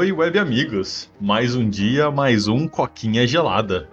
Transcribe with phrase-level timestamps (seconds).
[0.00, 1.10] oi, web amigos.
[1.20, 3.86] Mais um dia, mais um coquinha gelada.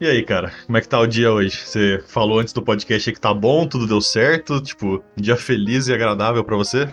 [0.00, 1.56] E aí, cara, como é que tá o dia hoje?
[1.56, 5.88] Você falou antes do podcast que tá bom, tudo deu certo, tipo, um dia feliz
[5.88, 6.88] e agradável para você?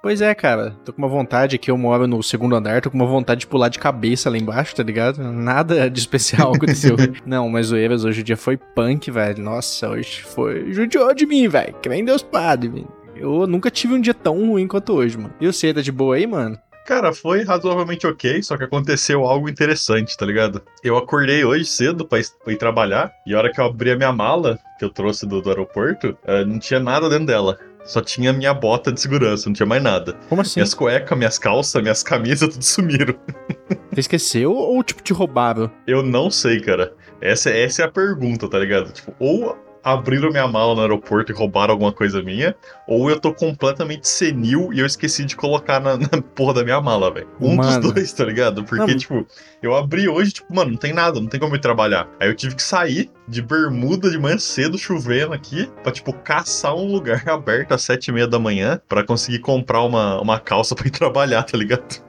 [0.00, 0.76] Pois é, cara.
[0.84, 3.46] Tô com uma vontade aqui, eu moro no segundo andar, tô com uma vontade de
[3.48, 5.20] pular de cabeça lá embaixo, tá ligado?
[5.24, 6.96] Nada de especial aconteceu.
[7.26, 9.42] Não, mas zoeiras, hoje o dia foi punk, velho.
[9.42, 10.72] Nossa, hoje foi.
[10.72, 11.74] Judiou de mim, velho.
[11.82, 12.99] Que nem Deus Padre, velho.
[13.20, 15.34] Eu nunca tive um dia tão ruim quanto hoje, mano.
[15.38, 16.58] E você, tá de boa aí, mano?
[16.86, 20.62] Cara, foi razoavelmente ok, só que aconteceu algo interessante, tá ligado?
[20.82, 24.12] Eu acordei hoje cedo pra, ir trabalhar, e a hora que eu abri a minha
[24.12, 27.58] mala, que eu trouxe do, do aeroporto, uh, não tinha nada dentro dela.
[27.84, 30.14] Só tinha minha bota de segurança, não tinha mais nada.
[30.28, 30.58] Como assim?
[30.60, 33.14] Minhas cuecas, minhas calças, minhas camisas, tudo sumiram.
[33.92, 35.70] Você esqueceu ou, tipo, te roubaram?
[35.86, 36.92] Eu não sei, cara.
[37.20, 38.92] Essa, essa é a pergunta, tá ligado?
[38.92, 42.54] Tipo, ou abriram minha mala no aeroporto e roubaram alguma coisa minha,
[42.86, 46.80] ou eu tô completamente senil e eu esqueci de colocar na, na porra da minha
[46.80, 47.28] mala, velho.
[47.40, 47.80] Um mano.
[47.80, 48.64] dos dois, tá ligado?
[48.64, 48.98] Porque, não.
[48.98, 49.26] tipo,
[49.62, 52.08] eu abri hoje, tipo, mano, não tem nada, não tem como eu trabalhar.
[52.20, 56.74] Aí eu tive que sair de bermuda de manhã cedo, chovendo aqui, pra, tipo, caçar
[56.74, 60.74] um lugar aberto às sete e meia da manhã pra conseguir comprar uma, uma calça
[60.74, 62.02] pra ir trabalhar, tá ligado?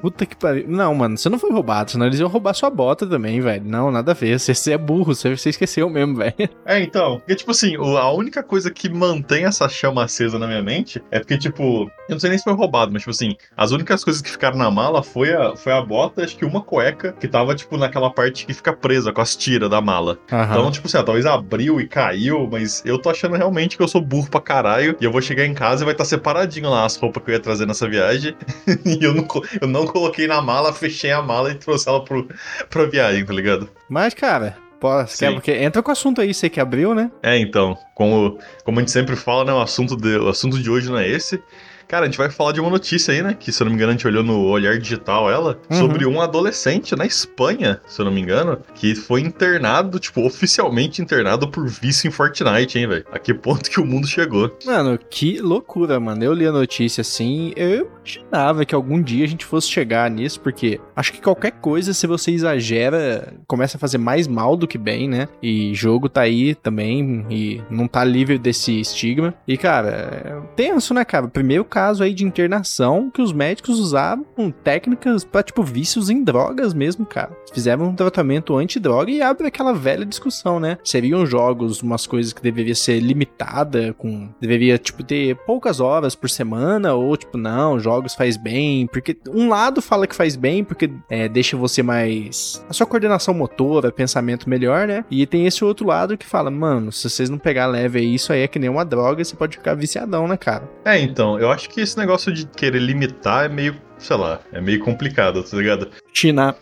[0.00, 0.64] Puta que pariu.
[0.68, 3.64] Não, mano, você não foi roubado, senão eles iam roubar sua bota também, velho.
[3.64, 4.38] Não, nada a ver.
[4.38, 6.34] Você, você é burro, você, você esqueceu mesmo, velho.
[6.66, 7.18] É, então.
[7.18, 11.18] Porque, tipo assim, a única coisa que mantém essa chama acesa na minha mente é
[11.18, 14.22] porque, tipo, eu não sei nem se foi roubado, mas, tipo assim, as únicas coisas
[14.22, 17.54] que ficaram na mala foi a, foi a bota, acho que uma cueca que tava,
[17.54, 20.18] tipo, naquela parte que fica presa com as tiras da mala.
[20.30, 20.42] Uhum.
[20.42, 23.88] Então, tipo assim, ó, talvez abriu e caiu, mas eu tô achando realmente que eu
[23.88, 26.70] sou burro pra caralho e eu vou chegar em casa e vai estar tá separadinho
[26.70, 28.36] lá as roupas que eu ia trazer nessa viagem
[28.84, 29.26] e eu não,
[29.60, 32.28] eu não coloquei na mala, fechei a mala e trouxe ela pro,
[32.68, 33.68] pra viagem, tá ligado?
[33.88, 37.10] Mas, cara, Pode, quer, porque entra com o assunto aí, você que abriu, né?
[37.22, 40.70] É, então, como, como a gente sempre fala, né, o assunto, de, o assunto de
[40.70, 41.42] hoje não é esse,
[41.90, 43.36] Cara, a gente vai falar de uma notícia aí, né?
[43.36, 45.76] Que, se eu não me engano, a gente olhou no Olhar Digital ela, uhum.
[45.76, 51.02] sobre um adolescente na Espanha, se eu não me engano, que foi internado, tipo, oficialmente
[51.02, 53.04] internado por vício em Fortnite, hein, velho?
[53.10, 54.56] A que ponto que o mundo chegou?
[54.64, 56.22] Mano, que loucura, mano.
[56.22, 60.40] Eu li a notícia assim, eu imaginava que algum dia a gente fosse chegar nisso,
[60.40, 64.78] porque acho que qualquer coisa, se você exagera, começa a fazer mais mal do que
[64.78, 65.28] bem, né?
[65.42, 69.34] E jogo tá aí também, e não tá livre desse estigma.
[69.46, 71.28] E, cara, é tenso, né, cara?
[71.28, 74.24] Primeiro, caso aí de internação que os médicos usavam
[74.64, 77.30] técnicas para tipo vícios em drogas mesmo, cara.
[77.52, 80.78] Fizeram um tratamento antidroga e abre aquela velha discussão, né?
[80.84, 86.30] Seriam jogos umas coisas que deveria ser limitada com deveria tipo ter poucas horas por
[86.30, 90.90] semana ou tipo não, jogos faz bem, porque um lado fala que faz bem porque
[91.08, 95.04] é, deixa você mais a sua coordenação motora, pensamento melhor, né?
[95.10, 98.32] E tem esse outro lado que fala, mano, se vocês não pegar leve aí, isso
[98.32, 100.68] aí é que nem uma droga, você pode ficar viciadão, né, cara?
[100.84, 104.60] É, então, eu acho que esse negócio de querer limitar é meio, sei lá, é
[104.60, 105.88] meio complicado, tá ligado?
[106.12, 106.54] China.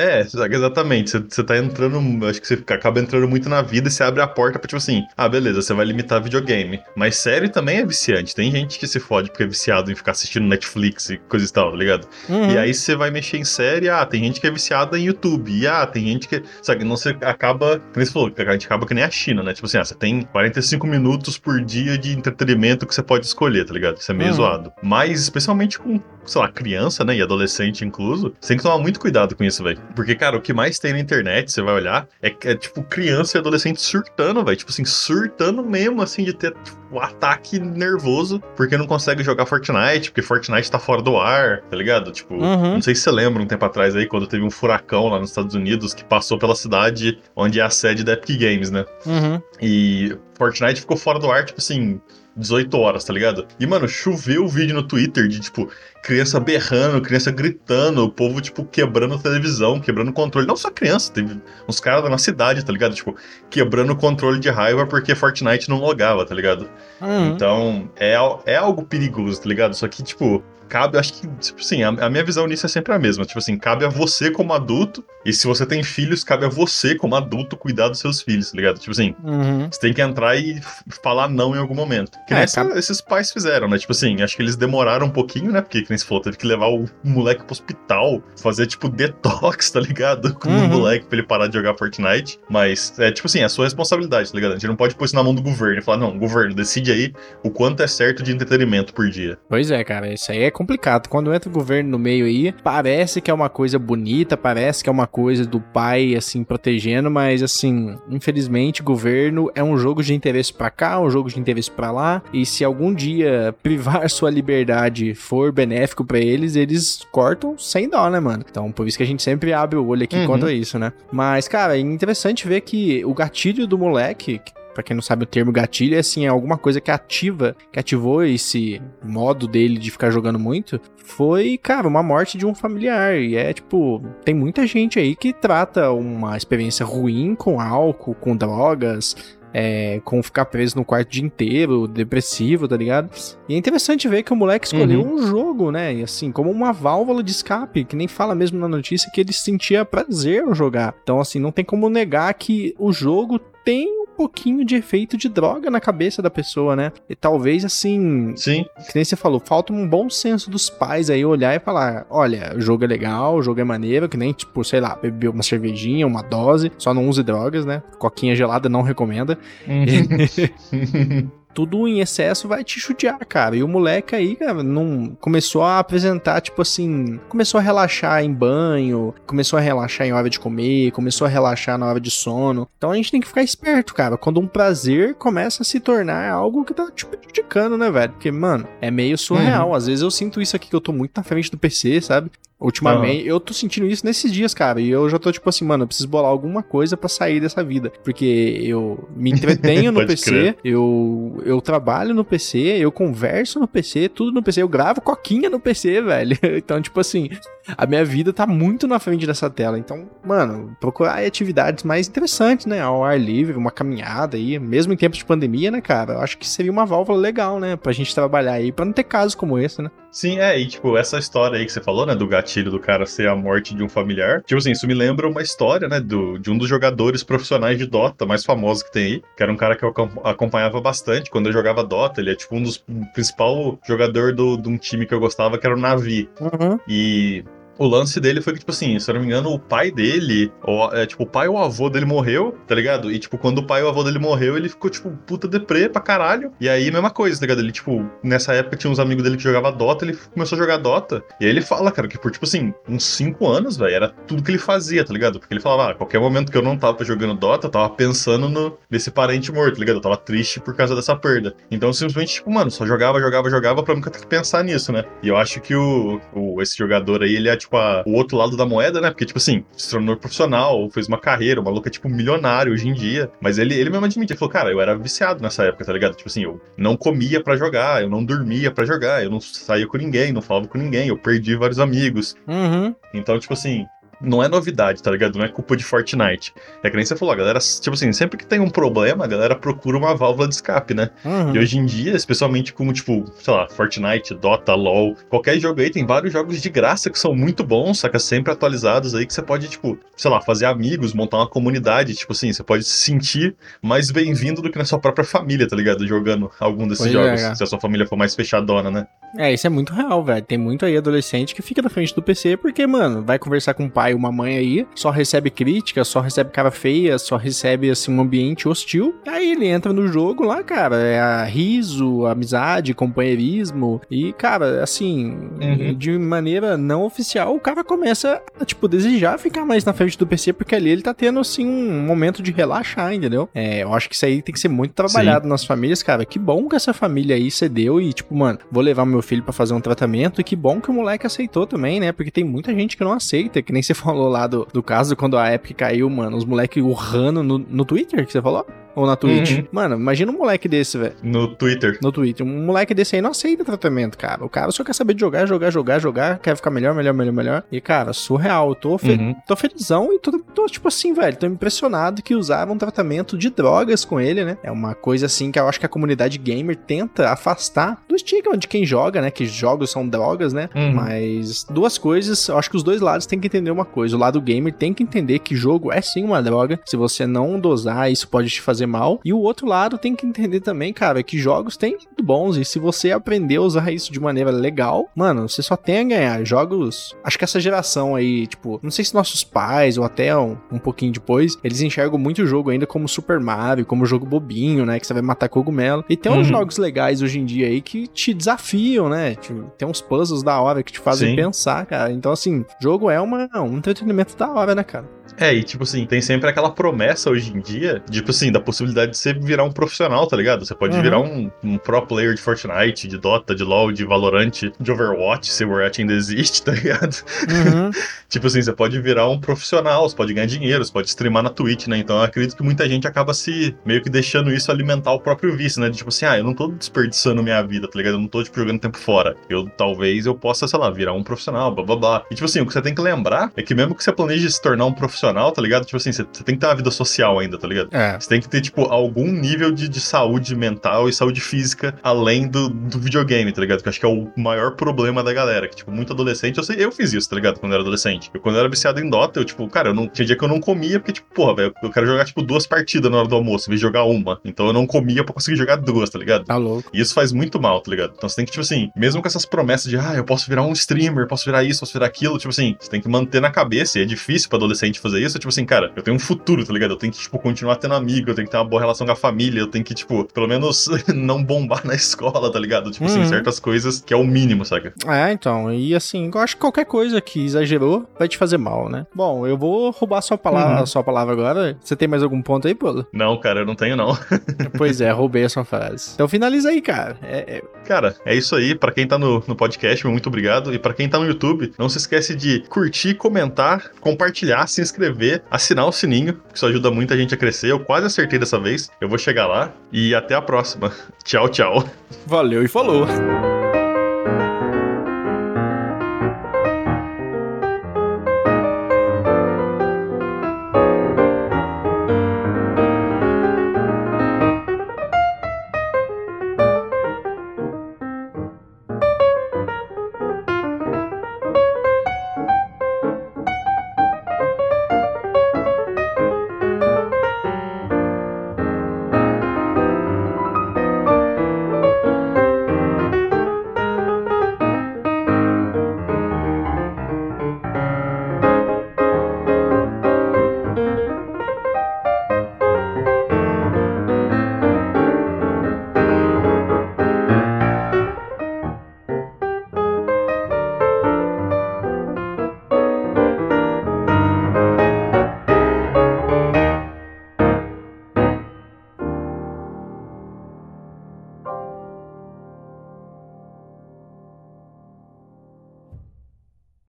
[0.00, 1.10] É, exatamente.
[1.10, 2.26] Você tá entrando.
[2.26, 4.78] Acho que você acaba entrando muito na vida e você abre a porta pra, tipo
[4.78, 6.80] assim, ah, beleza, você vai limitar videogame.
[6.96, 8.34] Mas série também é viciante.
[8.34, 11.52] Tem gente que se fode porque é viciado em ficar assistindo Netflix e coisa e
[11.52, 12.08] tal, tá ligado?
[12.30, 12.50] Uhum.
[12.50, 15.52] E aí você vai mexer em série, ah, tem gente que é viciada em YouTube.
[15.52, 16.42] E ah, tem gente que.
[16.62, 17.78] Sabe, não você acaba.
[17.78, 19.52] Como você falou, a gente acaba que nem a China, né?
[19.52, 23.66] Tipo assim, ah, você tem 45 minutos por dia de entretenimento que você pode escolher,
[23.66, 23.98] tá ligado?
[23.98, 24.36] Isso é meio uhum.
[24.36, 24.72] zoado.
[24.82, 27.16] Mas, especialmente com, sei lá, criança, né?
[27.16, 29.78] E adolescente incluso, você tem que tomar muito cuidado com isso, velho.
[29.94, 33.36] Porque, cara, o que mais tem na internet, você vai olhar, é, é tipo criança
[33.36, 34.56] e adolescente surtando, velho.
[34.56, 39.46] Tipo assim, surtando mesmo, assim, de ter tipo, um ataque nervoso, porque não consegue jogar
[39.46, 42.10] Fortnite, porque Fortnite tá fora do ar, tá ligado?
[42.10, 42.74] Tipo, uhum.
[42.74, 45.30] não sei se você lembra um tempo atrás aí, quando teve um furacão lá nos
[45.30, 48.84] Estados Unidos que passou pela cidade onde é a sede da Epic Games, né?
[49.06, 49.40] Uhum.
[49.60, 52.00] E Fortnite ficou fora do ar, tipo assim,
[52.36, 53.46] 18 horas, tá ligado?
[53.58, 55.68] E, mano, choveu o vídeo no Twitter de, tipo,
[56.02, 60.46] criança berrando, criança gritando, o povo, tipo, quebrando a televisão, quebrando o controle.
[60.46, 62.94] Não só criança, teve uns caras da nossa cidade, tá ligado?
[62.94, 63.14] Tipo,
[63.48, 66.68] quebrando o controle de raiva porque Fortnite não logava, tá ligado?
[67.00, 67.28] Uhum.
[67.28, 68.14] Então, é,
[68.46, 69.74] é algo perigoso, tá ligado?
[69.74, 72.94] Só que, tipo, cabe, acho que, tipo assim, a, a, minha visão nisso é sempre
[72.94, 73.26] a mesma.
[73.26, 76.94] Tipo assim, cabe a você como adulto, e se você tem filhos, cabe a você
[76.94, 78.78] como adulto cuidar dos seus filhos, tá ligado?
[78.78, 79.68] Tipo assim, uhum.
[79.70, 80.60] você tem que entrar e
[81.02, 82.16] falar não em algum momento.
[82.26, 82.78] Que é, cabe...
[82.78, 83.76] esses pais fizeram, né?
[83.76, 85.60] Tipo assim, acho que eles demoraram um pouquinho, né?
[85.60, 89.80] Porque, como você falou, teve que levar o moleque pro hospital, fazer, tipo, detox, tá
[89.80, 90.34] ligado?
[90.38, 90.66] Com uhum.
[90.66, 92.38] o moleque pra ele parar de jogar Fortnite.
[92.48, 94.52] Mas, é tipo assim, é a sua responsabilidade, tá ligado?
[94.52, 96.92] A gente não pode pôr isso na mão do governo e falar, não, governo, decide
[96.92, 99.38] aí o quanto é certo de entretenimento por dia.
[99.48, 101.08] Pois é, cara, isso aí é complicado.
[101.08, 104.88] Quando entra o governo no meio aí, parece que é uma coisa bonita, parece que
[104.88, 110.14] é uma coisa do pai, assim, protegendo, mas, assim, infelizmente, governo é um jogo de
[110.14, 114.30] interesse para cá, um jogo de interesse para lá, e se algum dia privar sua
[114.30, 118.44] liberdade for benéfico para eles, eles cortam sem dó, né, mano?
[118.48, 120.26] Então, por isso que a gente sempre abre o olho aqui uhum.
[120.26, 120.92] contra isso, né?
[121.12, 124.40] Mas, cara, é interessante ver que o gatilho do moleque,
[124.72, 127.78] Pra quem não sabe o termo gatilho, é assim, é alguma coisa que ativa, que
[127.78, 133.16] ativou esse modo dele de ficar jogando muito, foi, cara, uma morte de um familiar.
[133.16, 138.36] E é tipo, tem muita gente aí que trata uma experiência ruim com álcool, com
[138.36, 139.16] drogas,
[139.52, 143.10] é, com ficar preso no quarto o dia inteiro, depressivo, tá ligado?
[143.48, 145.14] E é interessante ver que o moleque escolheu uhum.
[145.14, 145.94] um jogo, né?
[145.94, 149.32] E assim, como uma válvula de escape, que nem fala mesmo na notícia que ele
[149.32, 150.94] sentia prazer ao jogar.
[151.02, 155.70] Então, assim, não tem como negar que o jogo tem pouquinho de efeito de droga
[155.70, 156.92] na cabeça da pessoa, né?
[157.08, 158.34] E talvez assim.
[158.36, 158.66] Sim.
[158.86, 162.52] Que nem você falou, falta um bom senso dos pais aí olhar e falar: olha,
[162.54, 165.42] o jogo é legal, o jogo é maneiro, que nem, tipo, sei lá, beber uma
[165.42, 167.82] cervejinha, uma dose, só não use drogas, né?
[167.98, 169.38] Coquinha gelada não recomenda.
[171.54, 173.56] Tudo em excesso vai te chutear, cara.
[173.56, 178.32] E o moleque aí, cara, não começou a apresentar, tipo assim, começou a relaxar em
[178.32, 182.68] banho, começou a relaxar em hora de comer, começou a relaxar na hora de sono.
[182.76, 186.30] Então a gente tem que ficar esperto, cara, quando um prazer começa a se tornar
[186.30, 188.12] algo que tá te prejudicando, né, velho?
[188.12, 189.68] Porque, mano, é meio surreal.
[189.68, 189.74] Uhum.
[189.74, 192.30] Às vezes eu sinto isso aqui que eu tô muito na frente do PC, sabe?
[192.60, 194.80] Ultimamente, eu tô sentindo isso nesses dias, cara.
[194.80, 197.64] E eu já tô tipo assim, mano, eu preciso bolar alguma coisa para sair dessa
[197.64, 197.90] vida.
[198.04, 204.10] Porque eu me entretenho no PC, eu, eu trabalho no PC, eu converso no PC,
[204.10, 206.36] tudo no PC, eu gravo coquinha no PC, velho.
[206.60, 207.30] Então, tipo assim,
[207.76, 209.78] a minha vida tá muito na frente dessa tela.
[209.78, 212.80] Então, mano, procurar atividades mais interessantes, né?
[212.80, 216.14] Ao ar livre, uma caminhada aí, mesmo em tempos de pandemia, né, cara?
[216.14, 217.76] Eu acho que seria uma válvula legal, né?
[217.76, 219.90] Pra gente trabalhar aí, pra não ter casos como esse, né?
[220.10, 223.06] Sim, é, e tipo, essa história aí que você falou, né, do gatilho do cara
[223.06, 226.36] ser a morte de um familiar, tipo assim, isso me lembra uma história, né, do,
[226.36, 229.56] de um dos jogadores profissionais de Dota mais famosos que tem aí, que era um
[229.56, 229.94] cara que eu
[230.24, 234.68] acompanhava bastante quando eu jogava Dota, ele é tipo um dos principal jogador do, de
[234.68, 236.28] um time que eu gostava, que era o Navi.
[236.40, 236.78] Uhum.
[236.88, 237.44] E
[237.80, 240.52] o lance dele foi que, tipo assim, se eu não me engano, o pai dele,
[240.62, 243.10] ou, é, tipo, o pai ou o avô dele morreu, tá ligado?
[243.10, 245.88] E, tipo, quando o pai ou o avô dele morreu, ele ficou, tipo, puta deprê
[245.88, 246.52] pra caralho.
[246.60, 247.60] E aí, mesma coisa, tá ligado?
[247.60, 250.76] Ele, tipo, nessa época tinha uns amigos dele que jogavam Dota, ele começou a jogar
[250.76, 251.24] Dota.
[251.40, 254.42] E aí ele fala, cara, que por, tipo assim, uns 5 anos, velho, era tudo
[254.42, 255.40] que ele fazia, tá ligado?
[255.40, 258.50] Porque ele falava, ah, qualquer momento que eu não tava jogando Dota, eu tava pensando
[258.50, 259.96] no, nesse parente morto, tá ligado?
[259.96, 261.54] Eu tava triste por causa dessa perda.
[261.70, 265.02] Então, simplesmente, tipo, mano, só jogava, jogava, jogava pra nunca ter que pensar nisso, né?
[265.22, 268.36] E eu acho que o, o esse jogador aí, ele é, tipo, a, o outro
[268.36, 269.10] lado lado da moeda, né?
[269.10, 272.88] Porque, tipo assim, se tornou profissional, fez uma carreira, o maluco é, tipo, milionário hoje
[272.88, 273.30] em dia.
[273.40, 276.14] Mas ele, ele mesmo admite, ele falou, cara, eu era viciado nessa época, tá ligado?
[276.14, 279.86] Tipo assim, eu não comia para jogar, eu não dormia para jogar, eu não saía
[279.86, 282.36] com ninguém, não falava com ninguém, eu perdi vários amigos.
[282.46, 282.94] Uhum.
[283.14, 283.86] Então, tipo assim,
[284.20, 285.38] não é novidade, tá ligado?
[285.38, 286.52] Não é culpa de Fortnite.
[286.82, 289.28] É que nem você falou, a galera, tipo assim, sempre que tem um problema, a
[289.28, 291.10] galera procura uma válvula de escape, né?
[291.24, 291.54] Uhum.
[291.54, 295.90] E hoje em dia, especialmente como, tipo, sei lá, Fortnite, Dota, LoL, qualquer jogo aí,
[295.90, 298.18] tem vários jogos de graça que são muito bons, saca?
[298.18, 302.32] Sempre atualizados aí, que você pode, tipo, sei lá, fazer amigos, montar uma comunidade, tipo
[302.32, 306.06] assim, você pode se sentir mais bem-vindo do que na sua própria família, tá ligado?
[306.06, 309.06] Jogando algum desses pois jogos, é, se a sua família for mais fechadona, né?
[309.38, 310.44] É, isso é muito real, velho.
[310.44, 313.84] Tem muito aí adolescente que fica na frente do PC porque, mano, vai conversar com
[313.84, 317.90] o pai pai, uma mãe aí, só recebe crítica, só recebe cara feia, só recebe,
[317.90, 319.14] assim, um ambiente hostil.
[319.26, 324.00] Aí ele entra no jogo lá, cara, é riso, amizade, companheirismo.
[324.10, 325.94] E, cara, assim, uhum.
[325.94, 330.26] de maneira não oficial, o cara começa a, tipo, desejar ficar mais na frente do
[330.26, 333.48] PC, porque ali ele tá tendo, assim, um momento de relaxar, entendeu?
[333.54, 335.50] É, eu acho que isso aí tem que ser muito trabalhado Sim.
[335.50, 336.24] nas famílias, cara.
[336.24, 339.52] Que bom que essa família aí cedeu e, tipo, mano, vou levar meu filho para
[339.52, 340.40] fazer um tratamento.
[340.40, 342.12] E que bom que o moleque aceitou também, né?
[342.12, 345.14] Porque tem muita gente que não aceita, que nem você falou lá do, do caso
[345.14, 348.66] quando a Epic caiu, mano, os moleques urrando no, no Twitter, que você falou?
[348.94, 349.58] Ou na Twitch.
[349.58, 349.66] Uhum.
[349.72, 351.14] Mano, imagina um moleque desse, velho.
[351.22, 351.98] No Twitter.
[352.02, 352.46] No Twitter.
[352.46, 354.44] Um moleque desse aí não aceita tratamento, cara.
[354.44, 357.32] O cara só quer saber de jogar, jogar, jogar, jogar, quer ficar melhor, melhor, melhor,
[357.32, 357.64] melhor.
[357.70, 358.70] E, cara, surreal.
[358.70, 359.34] Eu tô, fe uhum.
[359.46, 363.50] tô felizão e tô, tô, tipo assim, velho, tô impressionado que usaram um tratamento de
[363.50, 364.58] drogas com ele, né?
[364.62, 368.56] É uma coisa assim que eu acho que a comunidade gamer tenta afastar do estigma
[368.56, 369.30] de quem joga, né?
[369.30, 370.68] Que jogos são drogas, né?
[370.74, 370.94] Uhum.
[370.94, 374.16] Mas duas coisas, eu acho que os dois lados têm que entender uma coisa.
[374.16, 376.80] O lado gamer tem que entender que jogo é sim uma droga.
[376.84, 379.20] Se você não dosar, isso pode te fazer mal.
[379.24, 382.56] E o outro lado tem que entender também, cara, que jogos têm muito bons.
[382.56, 386.04] E se você aprender a usar isso de maneira legal, mano, você só tem a
[386.04, 386.44] ganhar.
[386.44, 387.14] Jogos.
[387.24, 390.78] Acho que essa geração aí, tipo, não sei se nossos pais ou até um, um
[390.78, 394.98] pouquinho depois, eles enxergam muito o jogo ainda como Super Mario, como jogo bobinho, né?
[394.98, 396.04] Que você vai matar cogumelo.
[396.08, 396.44] E tem uns uhum.
[396.44, 399.36] jogos legais hoje em dia aí que te desafiam, né?
[399.76, 401.36] Tem uns puzzles da hora que te fazem Sim.
[401.36, 402.12] pensar, cara.
[402.12, 405.20] Então, assim, jogo é uma, um entretenimento da hora, né, cara?
[405.36, 409.12] É, e tipo assim, tem sempre aquela promessa hoje em dia, tipo assim, da possibilidade
[409.12, 410.64] de você virar um profissional, tá ligado?
[410.64, 411.02] Você pode uhum.
[411.02, 415.52] virar um, um, pro player de Fortnite, de Dota, de LoL, de Valorant, de Overwatch,
[415.52, 417.16] se o Overwatch ainda existe, tá ligado?
[417.48, 417.90] Uhum.
[418.28, 421.50] tipo assim, você pode virar um profissional, você pode ganhar dinheiro, você pode streamar na
[421.50, 421.98] Twitch, né?
[421.98, 425.56] Então eu acredito que muita gente acaba se meio que deixando isso alimentar o próprio
[425.56, 425.88] vício, né?
[425.88, 428.14] De, tipo assim, ah, eu não tô desperdiçando minha vida, tá ligado?
[428.14, 429.36] Eu não tô, tipo, jogando tempo fora.
[429.48, 432.22] Eu talvez eu possa, sei lá, virar um profissional, blá blá blá.
[432.30, 434.50] E tipo assim, o que você tem que lembrar é que mesmo que você planeje
[434.50, 435.84] se tornar um profissional, tá ligado?
[435.84, 437.88] Tipo assim, você, você tem que ter uma vida social ainda, tá ligado?
[437.92, 438.18] É.
[438.18, 442.48] Você tem que ter, tipo, algum nível de, de saúde mental e saúde física além
[442.48, 443.82] do, do videogame, tá ligado?
[443.82, 445.68] Que eu acho que é o maior problema da galera.
[445.68, 447.58] Que, tipo, muito adolescente, eu sei, eu fiz isso, tá ligado?
[447.58, 448.30] Quando eu era adolescente.
[448.32, 450.44] Eu, quando eu era viciado em Dota, eu, tipo, cara, eu não, tinha dia que
[450.44, 453.28] eu não comia, porque, tipo, porra, velho, eu quero jogar, tipo, duas partidas na hora
[453.28, 454.40] do almoço, em vez de jogar uma.
[454.44, 456.44] Então eu não comia pra conseguir jogar duas, tá ligado?
[456.44, 456.90] Tá louco.
[456.92, 458.12] E isso faz muito mal, tá ligado?
[458.16, 460.62] Então você tem que, tipo assim, mesmo com essas promessas de, ah, eu posso virar
[460.62, 463.50] um streamer, posso virar isso, posso virar aquilo, tipo assim, você tem que manter na
[463.50, 466.64] cabeça, e é difícil pra adolescente fazer isso, tipo assim, cara, eu tenho um futuro,
[466.64, 466.92] tá ligado?
[466.92, 469.12] Eu tenho que, tipo, continuar tendo amigo, eu tenho que ter uma boa relação com
[469.12, 472.90] a família, eu tenho que, tipo, pelo menos não bombar na escola, tá ligado?
[472.90, 473.22] Tipo assim, uhum.
[473.22, 474.92] assim, certas coisas que é o mínimo, saca?
[475.06, 478.88] É, então, e assim, eu acho que qualquer coisa que exagerou vai te fazer mal,
[478.88, 479.06] né?
[479.14, 480.82] Bom, eu vou roubar sua palavra, uhum.
[480.82, 481.76] a sua palavra agora.
[481.82, 483.06] Você tem mais algum ponto aí, Polo?
[483.12, 484.16] Não, cara, eu não tenho, não.
[484.76, 486.12] pois é, roubei a sua frase.
[486.14, 487.16] Então finaliza aí, cara.
[487.22, 487.62] É, é...
[487.84, 488.74] Cara, é isso aí.
[488.74, 490.74] Para quem tá no, no podcast, muito obrigado.
[490.74, 495.42] E para quem tá no YouTube, não se esquece de curtir, comentar, compartilhar, se inscrever,
[495.50, 497.70] assinar o sininho, que isso ajuda muita gente a crescer.
[497.70, 498.90] Eu quase acertei dessa vez.
[499.00, 500.92] Eu vou chegar lá e até a próxima.
[501.24, 501.84] Tchau, tchau.
[502.26, 503.06] Valeu e falou.